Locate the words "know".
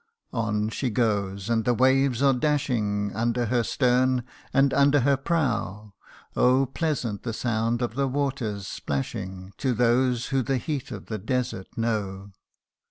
11.77-12.31